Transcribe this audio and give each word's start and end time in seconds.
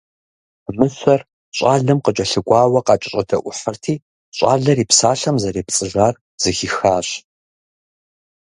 Мыщэр 0.77 1.21
щӏалэм 1.55 1.99
къыкӏэлъыкӏуауэ 2.03 2.79
къакӏэщӏэдэӏухьырти, 2.87 3.95
щӏалэр 4.37 4.77
и 4.83 4.85
псалъэм 4.89 5.35
зэрепцӏыжар 5.41 6.13
зэхихащ. 6.41 7.07